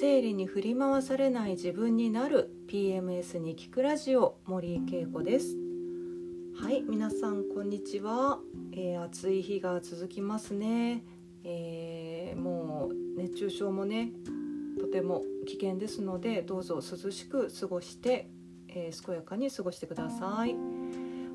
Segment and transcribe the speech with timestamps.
[0.00, 5.58] 生理に振り回されない自分になる PMS に聞くラジオ森井恵子です。
[6.58, 8.38] はい皆さんこんにちは、
[8.72, 11.04] えー、暑い日が続きますね、
[11.44, 14.12] えー、もう熱中症もね
[14.80, 18.30] とても危険ですのでどうぞ涼しく過ごして、
[18.68, 20.56] えー、健やかに過ごしてください。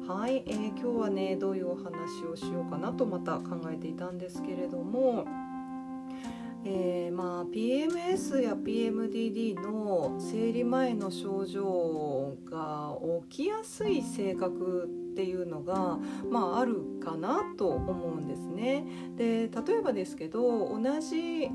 [0.08, 5.28] はい、えー、今日はねどういうお話をしようかなとまた考えていたんですけれども
[6.68, 12.98] えー、まあ、PMS や PMDD の生理前の症状が
[13.30, 16.00] 起きやすい性格っていうのが、
[16.32, 18.84] まあ、あるかなと思うんですね。
[19.16, 20.42] で例えばですけど
[20.76, 21.50] 同じ、え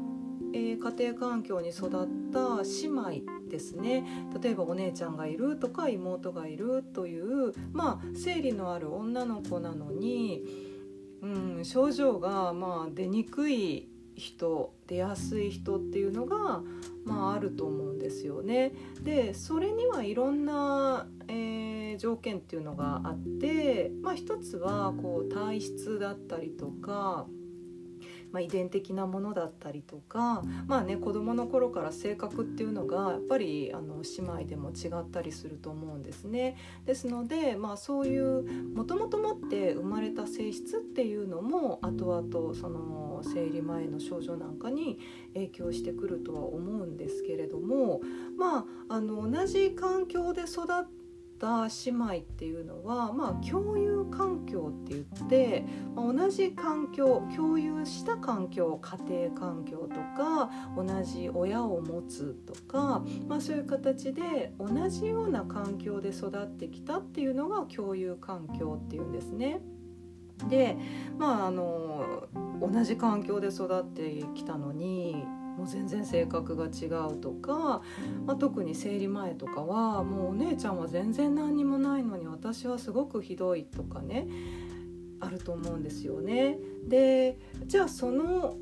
[0.55, 1.91] ー、家庭環境に育っ
[2.33, 4.06] た姉妹ですね
[4.41, 10.45] 例えばお姉ちゃんがいるとか妹がいるという、まあ、生理のある女の子なのに、
[11.20, 13.88] うん、症状がまあ出にくい
[14.20, 16.62] 人出やすい人っていうのが、
[17.04, 18.72] まあ、あると思うんですよね。
[19.02, 27.26] でそれにはいろんな、えー、条件っていうのがあって、まあ、一つはこう体質だったりとか
[28.33, 36.56] まあ、遺伝的なものだったりとかまあね子どもの頃から性格っていうのがやっぱりあの姉妹でも違ったりすると思うんですね。
[36.87, 38.42] ですので、まあ、そういう
[38.75, 44.98] もともと持って生まれた性質っていうのも後々その生理前の症状なんかに
[45.34, 48.00] 影響してくるとは思うんですけれども
[48.39, 51.00] まああの同じ環境で育ってっ
[51.41, 55.64] た姉妹っていうのは、まあ、共有環境って言って、
[55.97, 69.60] まあ、同じ環境共有した環境家庭環境とか同じ親を持つとか、まあ、そういう形で同じような環境で育ってきたっていうのが共有環境っていうんですね。
[70.48, 70.77] で
[71.19, 72.28] まああの
[72.62, 75.22] 同じ環境で育ってきたのに
[75.60, 77.82] もう全然性格が違うとか、
[78.25, 84.26] まあ、特に生理前とかはもうお姉ちゃんは全然何にもないのに私はすごくひどいとかね
[85.21, 86.59] あると思うんですよね。
[86.88, 88.56] でじゃあその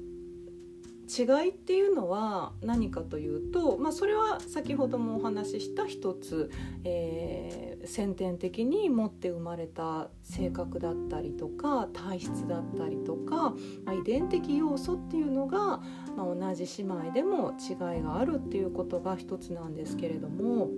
[1.09, 6.51] 違いっていうのは何かというと、まあ、それは先ほどもお話しした一つ、
[6.85, 13.55] えー、先天的に持って生まれた性格だったりとか体質だったりとか、
[13.85, 15.81] まあ、遺伝的要素っていうのが、
[16.15, 20.69] まあ、同じ姉妹でも違いがあるっていうことが一つなんですけれども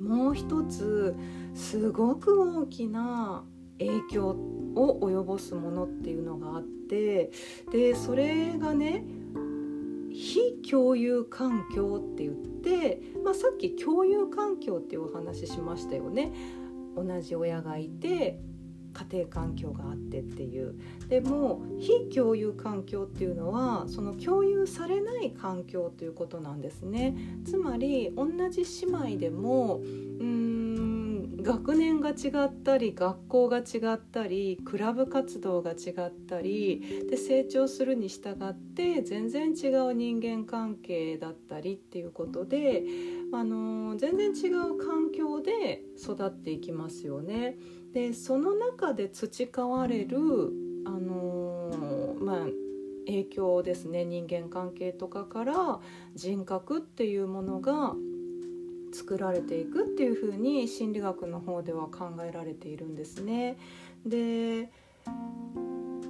[0.00, 1.14] もう一つ
[1.54, 3.44] すごく大きな
[3.78, 4.28] 影響
[4.74, 7.30] を及ぼすものっていうのがあって
[7.70, 9.04] でそれがね
[10.30, 16.32] 非共有環境って言って、まあ、さっき共有環境っていうお話ししましたよね。
[16.96, 18.40] 同じ親がいて
[18.92, 20.74] 家庭環境があってっていう
[21.08, 30.49] でも非共有環境っていうのはその共有されない環境ということなんですねつまり同じ姉妹でもうん
[31.42, 42.84] 学年が違ったり学校が違ったりクラブ活動が違ったりで成長するに従って全然違う人間関係だったりっていうことで、
[43.32, 47.56] あの全然違う環境で育っていきますよね。
[47.92, 50.18] でその中で培われる、
[50.86, 52.46] あのまあ
[53.06, 55.80] 影響ですね人間関係とかから
[56.14, 57.94] 人格っていうものが
[58.92, 63.56] 作られていくっていうふうに心理学の方では考えられているんですね。
[64.06, 64.70] で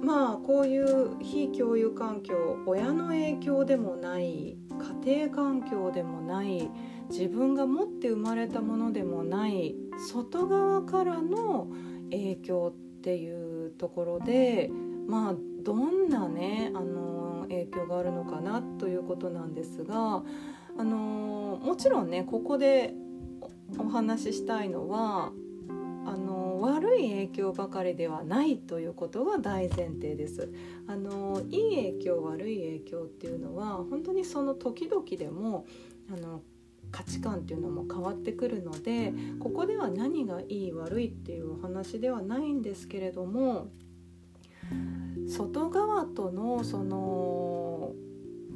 [0.01, 4.57] まあこういう非共有環境親の影響でもない
[5.03, 6.69] 家庭環境でもない
[7.09, 9.75] 自分が持って生まれたものでもない
[10.09, 11.67] 外側からの
[12.09, 14.71] 影響っていうところで
[15.07, 20.23] まあどんなねあの影響があるのかなということなんですが
[20.77, 22.93] あのもちろんねここで
[23.77, 25.31] お話ししたいのは
[26.05, 30.51] あの悪い影響ばかりではないということが大前提です。
[30.87, 35.65] あのいい影響悪い影響っていうのは本当にその時々でも
[36.11, 36.41] あの
[36.91, 43.69] 価値観っていうのも変わってくるのでここでは何がいい悪いっていうお話ではないんですけれども
[45.27, 47.93] 外側とのその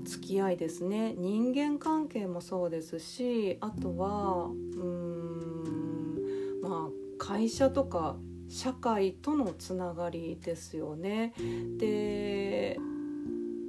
[0.05, 8.15] 付き合いですね人間関係もそうですしあとはうんまあ会社とか
[8.47, 11.33] 社会とのつながりですよね。
[11.77, 12.77] で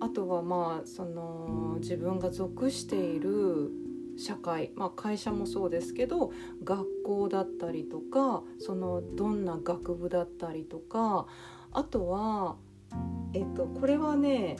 [0.01, 3.71] あとはまあその自分が属している
[4.19, 6.33] 社会、まあ、会社もそうですけど
[6.65, 11.27] 学校だったりとかそのどんな学部だったりとか
[11.73, 12.57] あとは、
[13.35, 14.57] えっと、これはね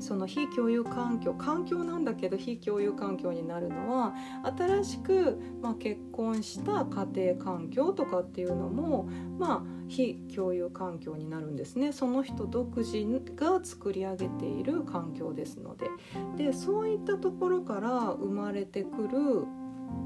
[0.00, 4.14] その非共有環境環境なんだけど非共有環境になるのは
[4.56, 9.08] 新しく、まあ、結婚した家庭環境とかっていうのも、
[9.38, 11.92] まあ、非共有環境になるんですね。
[11.92, 12.98] その人独自
[13.36, 15.88] が作り上げている環境ですので。
[16.36, 19.46] でそういったところから生まれてくるう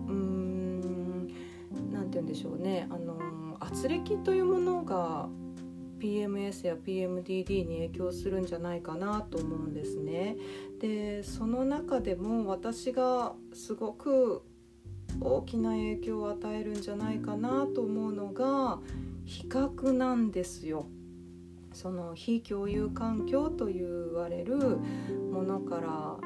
[0.09, 1.29] ーん
[1.93, 2.87] 何て言うんでしょうね。
[2.91, 3.19] あの
[3.61, 5.29] 圧力というものが
[6.05, 10.37] PMS や PMDD に影響するんじゃないかなと思うんですね。
[10.79, 14.43] でその中でも私がすごく
[15.23, 18.81] 大きな影響を与えるんじゃないかなと思うのが
[19.25, 20.89] 比較なんですよ。
[21.73, 24.57] その非共有環境と言われる
[25.33, 26.17] ものから、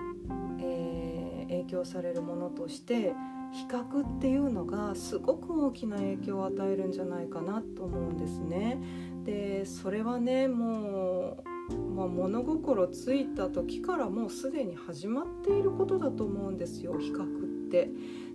[0.61, 3.15] えー、影響されるものとして
[3.53, 8.79] 比較っていうのがすごく大きな影響を与えるんじゃないかなと思うんですね。
[9.25, 17.91] でそれはねもう、まあ、物心ついた時からもうすでに始まっていることだと思うんですよ比較って。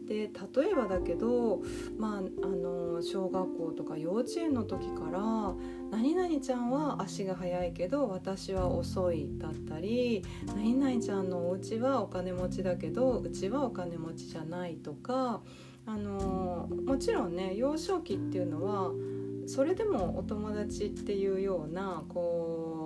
[0.08, 1.62] で例えばだけど、
[1.98, 5.56] まあ、あの小学校とか幼稚園の時から
[5.92, 10.24] 「何々ちゃんは足が速いけど私は遅い」だったり
[10.56, 15.42] 「何々ちゃんのお家はお金持ちだけどうちはお金持ちじゃない」とか
[15.86, 18.92] あのもちろんね幼少期っていうのは
[19.46, 22.83] それでもお友達っていうようなこう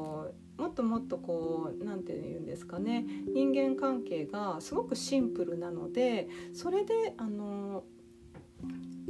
[0.57, 7.83] もっともっとこう何て言うんですかね人間関係がすごくシンプルなのでそれであの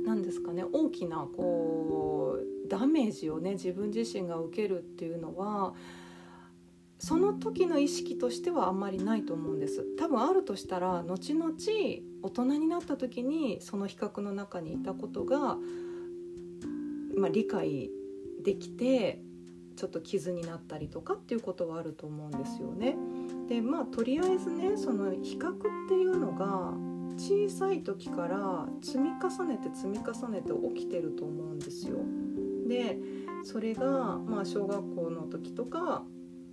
[0.06, 5.74] 何ですかね大きなこうダメージをね自分自身が受けるっていうのは
[7.00, 9.86] その時の意識としてはあんまりないと思うんです。
[9.98, 11.54] 多分あるとしたら後々
[12.24, 15.58] 大人になった時にその比較の中にいたことが
[17.18, 17.90] まあ、理解
[18.44, 19.20] できて
[19.78, 22.98] ちょっと傷になったりとかっていうことはあると思うんですよね。
[23.48, 25.54] でまあとりあえずねその比較っ
[25.88, 26.74] ていうのが
[27.18, 32.00] 小さい時から積み重ねて積み重ねて起きてると思うんですよ。
[32.68, 33.00] で
[33.44, 36.04] それがまあ小学校の時とか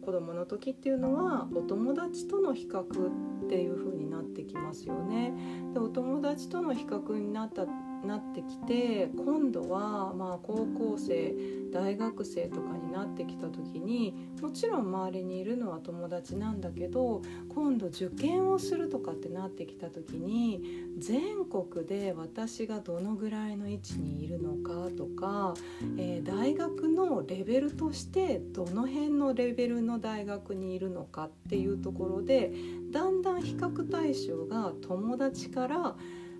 [0.02, 5.34] 子供の時っていうのはお友達との比較っていう風になってきますよね。
[5.72, 7.66] でお友達との比較になった
[8.04, 11.34] なってきて今度はまあ高校生
[11.72, 20.62] 大学生とかになってきた時にもちろん周りにいるのは友達なんだけど今度受験をするとかってなってきた時に
[20.98, 25.54] 全国で私がどのぐらいの位置にいるのかとか、
[25.98, 32.52] えー、大学のレベルとしてどの辺のレベルの大学にいるのかっていうところで
[32.92, 35.96] だんだん比較対象が友達から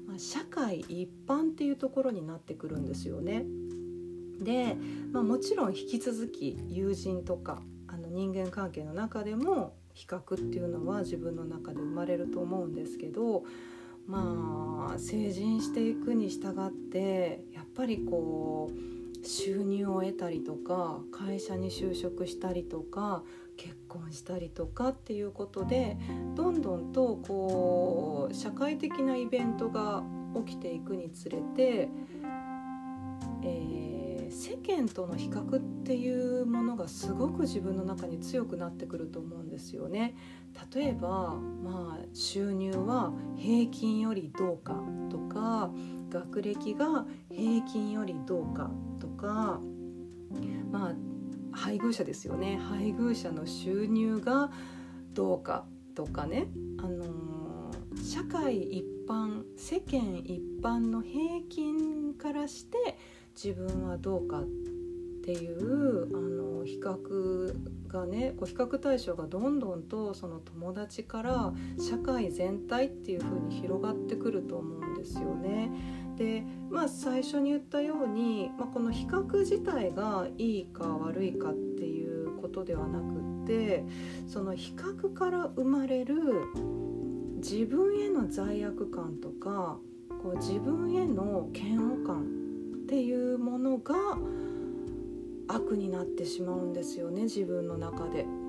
[0.06, 3.44] まあ、社会一般っていうところになってくるんですよね。
[4.40, 4.76] で、
[5.12, 13.44] まあ、もちろん引き続き友人とかあの人間関係の中でも比較っていうのは自分の中で生まれると思うんですけど
[14.06, 23.22] まあ成人していくに従ってやっぱりこう収入を得たりとか会社に就職したりとか
[23.56, 25.96] 結婚したりとかっていうことで
[26.34, 30.02] どんどんとこう社会的なイベントが
[30.44, 31.88] 起きていくにつれて、
[33.44, 40.16] えー、世間との比較っていうものがすごく自分の中に強くなってくると思うんですよね。
[40.74, 45.70] 例えば、まあ、収入は平均よりどうかとか
[46.10, 49.60] 学歴が平均よりどうかとか
[50.70, 51.13] まあ
[51.64, 54.50] 配偶者ですよね配偶者の収入が
[55.14, 62.98] どうかとかね、あのー、社会一般世間一般の平均からして
[63.34, 64.44] 自分はどうかっ
[65.24, 75.70] ていうあの比較がねこう比較対象がどんどんとその友達から社会全体っていう風に広がってくると思うんですよね。
[76.16, 83.84] でまあ最初に言ったように、まあ、この比較自体がいいか悪いかっていうことではなくって
[84.26, 86.16] その比較から生まれる
[87.36, 89.78] 自分への罪悪感とか
[90.22, 92.22] こう自分への嫌悪感
[92.84, 93.94] っていうものが
[95.48, 98.43] 悪になってしまうんですよね自分の中で。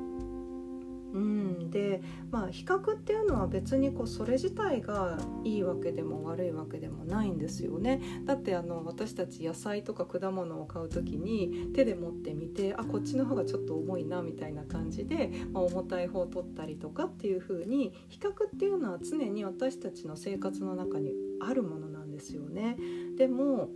[1.15, 22.77] うん、でまあ比較っていうのは別にこうそれ自体がいいわけでも悪いわけでもないんですよねだってあの私たち野菜とか果物を買う時に手で持ってみてあこっちの方がちょっと重いなみたいな感じで、まあ、重たい方を取ったりとかっていう風に比較っていうのは常に私たちの生活の中にあるものなんですよね。
[23.17, 23.69] でも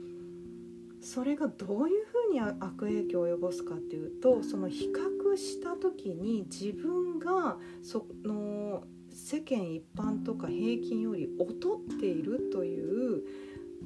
[1.02, 11.54] それがどういうふうに悪影響を及ぼすかっていうとその比較した時に自分がその世間一般とか平均より劣
[11.96, 13.24] っているという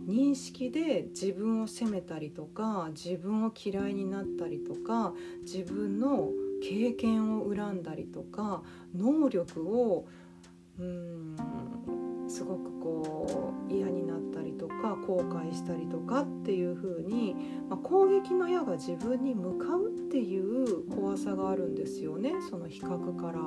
[0.07, 6.29] 認識で自分を責めたりとか自分を嫌いになったりとか自分の
[6.61, 8.63] 経験を恨んだりとか
[8.95, 10.07] 能力を
[10.79, 11.35] うん
[15.05, 17.35] 後悔したりとかっていう風に、
[17.69, 23.39] まあ、攻撃の矢が自分に向かうっていう怖さがあるんですよねその比較から。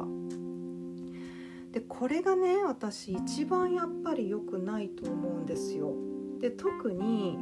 [1.72, 5.92] でこれがね私一番やっぱり良くないと思うんですよ。
[6.40, 7.36] で特に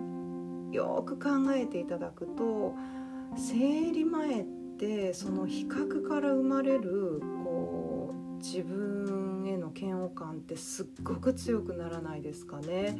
[0.73, 2.75] よく考えていただくと
[3.37, 4.45] 生理前っ
[4.77, 12.99] てその比較から生まれるこう自分への嫌悪感ってすっごく強くならないですかね。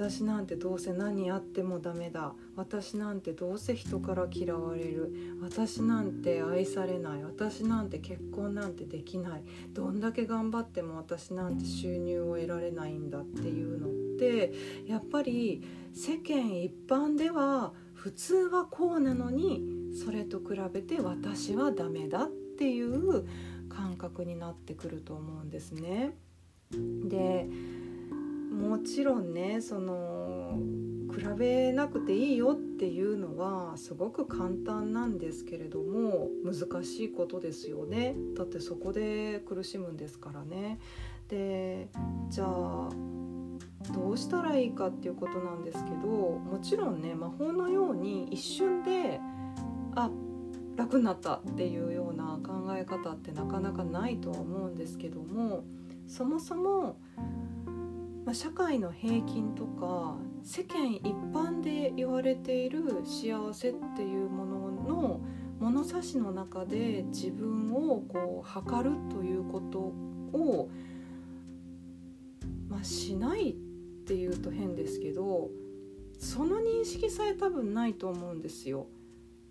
[0.00, 2.32] 私なんてどうせ何やってもダメだ。
[2.56, 5.36] 私なんてどうせ人から嫌われる。
[5.42, 7.22] 私なんて愛されない。
[7.22, 9.42] 私なんて結婚なんてできない。
[9.74, 14.54] どんだけ頑張っても私なんて収入を得られないんだっていうのって
[14.86, 23.26] やっぱり世間一般では普通はこうなのにそれと比べて私はダメだっていう
[23.68, 26.16] 感覚になってくると思うんですね。
[26.70, 27.50] で
[28.50, 30.58] もちろんねその
[31.14, 40.78] 比べなくていいよっていうのはすごく簡単なんですけれども難しいことですよねだってそこで苦しむんですからね。
[41.28, 41.88] で
[42.28, 42.88] じゃあ
[43.94, 49.20] どうしたらいいかっていうことなんですけどもちろんね魔法のように一瞬で
[49.94, 50.10] あ
[50.76, 55.64] 楽になったっていうような考え方ってなかなかないとは思うんですけども
[56.10, 56.96] そもそも、
[58.24, 65.20] まあ、社会の平均とか世間一般で言われている幸せっていうものの
[65.58, 69.78] 物差しの中で自分をこう測るということ
[70.38, 70.68] を、
[72.68, 73.54] まあ、しないっ
[74.06, 75.50] ていうと変ですけど
[76.18, 78.86] その認識さえ多分ないと思うんですよ。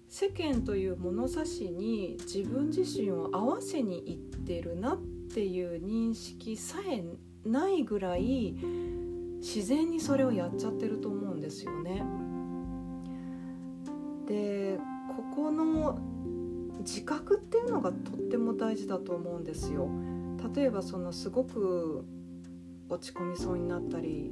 [0.08, 4.98] 世間という物差しに自分自身を合わせにいってるなっ
[5.34, 7.04] ていう認識さえ
[7.51, 8.56] ないぐらい
[9.39, 12.03] 自然にそれをやっちゃってると思うんですよね。
[14.27, 14.77] で
[15.15, 16.00] ここの
[16.79, 19.89] 自覚っていうのがとっても大事だと思うんですよ。
[20.56, 22.06] 例えばそのすごく
[22.89, 24.32] 落ち込みそうになったり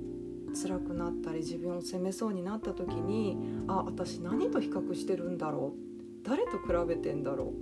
[0.53, 5.79] 辛くなったり自分を責めそうになった時にあ私何と比較してるんだろう？
[6.24, 7.53] 誰と比べてんだろ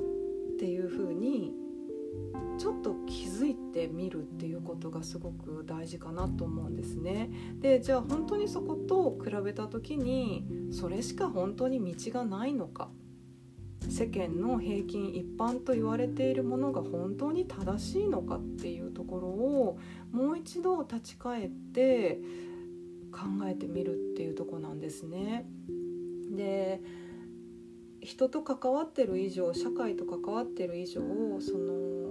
[0.00, 0.54] う？
[0.54, 1.54] っていうふうに
[2.58, 7.30] ちょっと気づいてみるっていうことがすごく大事かなと思うんですね。
[7.60, 12.90] でじゃあ本当にそこと比べた時にそれしか本当に道がないのか
[13.88, 19.78] 世間の平均一般と言われているものが本当に正しいのかっていうところを
[20.10, 22.20] もう一度立ち返って
[23.12, 25.48] 考えてみるっていうとこなんですね。
[26.30, 26.82] で
[28.00, 31.00] 人と関わってる以上社会と関わってる以上
[31.40, 32.05] その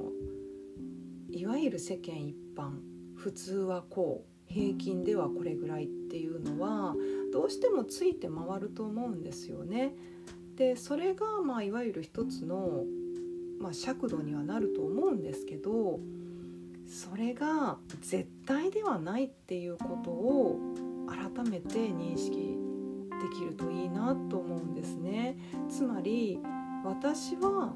[1.36, 2.80] いわゆる世間一般
[3.18, 6.96] 普通はこう平均ではこれぐらいっていうのは
[7.34, 9.94] どうしてもついて回ると思うんですよね。
[10.56, 12.86] でそれがまあいわゆる一つの、
[13.60, 16.00] まあ、尺度にはなると思うんですけど
[16.88, 20.58] それが絶対ではないっていうことを
[21.10, 22.58] 改めて認識
[23.12, 25.38] できるといいなと思うんですね。
[25.68, 26.39] つまり
[26.86, 27.74] 私は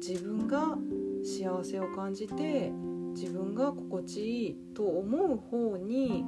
[0.00, 0.76] 自分が
[1.22, 2.72] 幸せを感じて
[3.14, 6.24] 自分が心地いいと思う方に、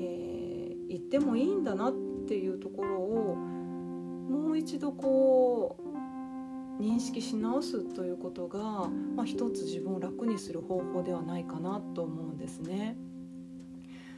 [0.00, 1.92] えー、行ってもいいんだなっ
[2.26, 12.96] ていうところをもう一度こう認識し直すということが、まあ、一つ自分を楽にする方法ではないかなと思うんですね。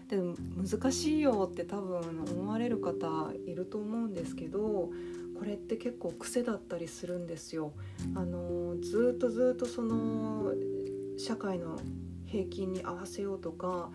[0.09, 4.91] でも難しいよって多分思われる方いると思うんですけど
[5.39, 7.73] これって結構癖だったりするんですよ。
[8.15, 10.53] あのずっとずっとその
[11.17, 11.79] 社会の
[12.27, 13.91] 平均に合わせようとか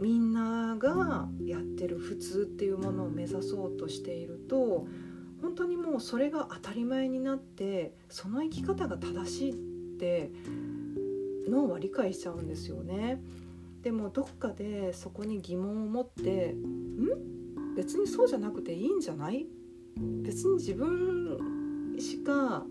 [0.00, 4.86] みんながやってる普通っていうものを目指そうとしていると
[5.40, 9.54] 本当にもうそれが当たり前になってその生き方が正しいっ
[9.98, 10.30] て
[11.48, 13.22] 脳は理解しちゃうんですよね。
[13.82, 17.74] でもどっかでそこに疑問を持って「ん？
[17.76, 19.46] 別にそうじゃなくていいんじゃない？
[19.96, 22.66] 別に自分しか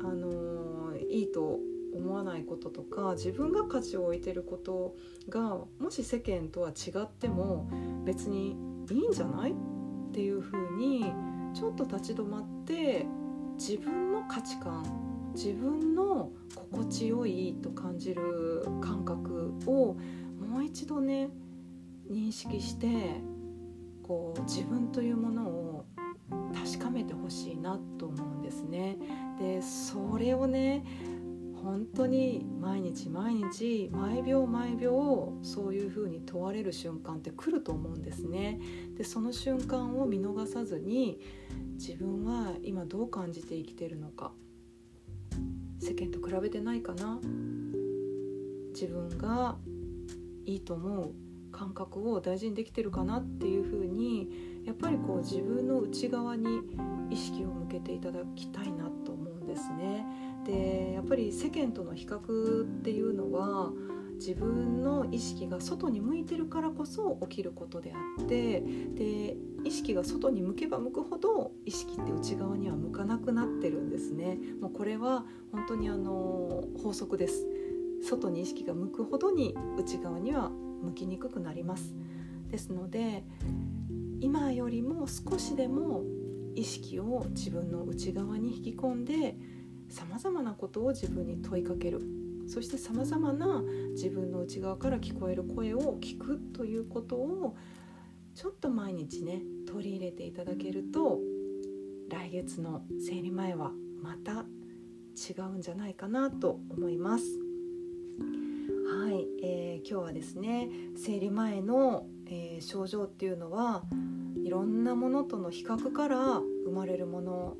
[0.00, 1.60] あのいいと
[1.94, 4.96] 思わないこととか自分が価値を置いてること
[5.28, 7.68] がもし世間とは違っても
[8.04, 8.56] 別に
[8.90, 9.54] いいんじゃないっ
[10.12, 11.12] ていうふうに
[11.54, 13.06] ちょっと立ち止まって
[13.56, 19.96] 自分の価値観自分の心地よいと感じる感覚を
[20.40, 21.30] もう一度ね
[22.10, 23.20] 認識して
[24.02, 25.67] こう自分というものを
[26.54, 28.98] 確かめてほしいなと思うんですね。
[29.38, 30.84] でそれをね
[31.62, 38.60] 本当に毎日毎日毎秒毎秒そういうふうに問われる瞬間って来ると思うんですね。
[38.96, 41.20] でその瞬間を見逃さずに
[41.74, 44.32] 自分は今どう感じて生きてるのか
[45.80, 47.20] 世間と比べてないかな
[48.72, 49.56] 自分が
[50.44, 51.14] いいと思う
[51.50, 56.60] 感覚を大事にできてるかなっていうふうにやっぱりこう自分の内側に
[57.08, 60.04] 意識を向けていただきたいなと思うんですね。
[60.44, 63.72] でやっぱり世間との比較っていうのは
[64.16, 74.38] 自分の意識が外に向いてるからこそ起きることであってで意識が外に向けば向くほど意識って内側には向かなくなってるんですね。
[74.60, 77.46] もうこれは本当にあの法則です。
[78.02, 80.50] 外に意識が向くほどに内側には
[80.82, 81.94] 向きにくくなります
[82.50, 83.24] ですので
[84.20, 86.02] 今よりも少しでも
[86.54, 89.36] 意識を自分の内側に引き込んで
[89.88, 92.02] さまざまなことを自分に問いかける
[92.48, 97.56] そしてさまざまな自分の内側から聞こえる声を聞くということを
[98.34, 101.18] ちょっと毎日ね取り入れていただけると
[102.10, 103.72] 来月の生理前は
[104.02, 104.46] また
[105.18, 107.24] 違うんじゃないかなと思います。
[108.88, 113.84] はい、えー、今日はですね生理前の、えー、症状っていうのは
[114.44, 117.56] いろんなものとの比較から生まれるもの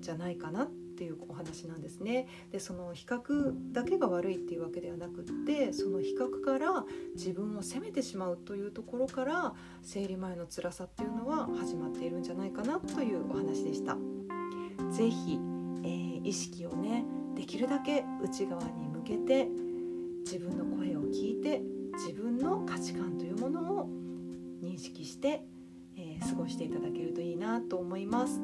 [0.00, 2.28] じゃないかなっていうお話なんですね。
[2.52, 13.96] でその比較だけが悪いっていうわけではなくってその比較から自分を責めてしまうというところから生理前の辛さっていうのは始まっているんじゃないかなというお話でした。
[14.90, 15.38] ぜひ、
[15.82, 19.48] えー、意識をねできるだけ内側に向けて
[20.24, 21.60] 自分の声を聞いて
[21.94, 24.03] 自分の価値観というものを
[24.64, 25.42] 認識して、
[25.96, 28.40] えー、過ごしていただけるといいなと思います。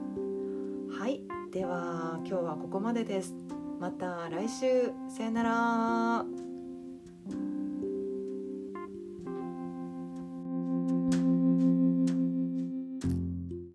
[0.99, 1.23] はい。
[1.51, 3.35] では今日はここまでです。
[3.81, 4.93] また来週。
[5.09, 6.40] さよなら。